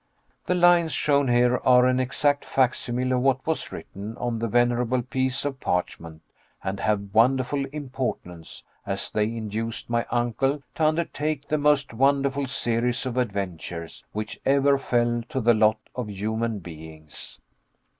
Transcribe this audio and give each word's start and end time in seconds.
The 0.47 0.55
lines 0.55 0.93
shown 0.93 1.27
here 1.27 1.61
are 1.63 1.85
an 1.85 1.99
exact 1.99 2.43
facsimile 2.43 3.11
of 3.11 3.21
what 3.21 3.45
was 3.45 3.71
written 3.71 4.17
on 4.17 4.39
the 4.39 4.47
venerable 4.47 5.03
piece 5.03 5.45
of 5.45 5.59
parchment 5.59 6.23
and 6.63 6.79
have 6.79 7.13
wonderful 7.13 7.65
importance, 7.65 8.63
as 8.83 9.11
they 9.11 9.25
induced 9.25 9.91
my 9.91 10.07
uncle 10.09 10.63
to 10.73 10.85
undertake 10.85 11.47
the 11.49 11.59
most 11.59 11.93
wonderful 11.93 12.47
series 12.47 13.05
of 13.05 13.15
adventures 13.15 14.03
which 14.11 14.39
ever 14.43 14.79
fell 14.79 15.21
to 15.29 15.39
the 15.39 15.53
lot 15.53 15.77
of 15.93 16.09
human 16.09 16.57
beings. 16.57 17.39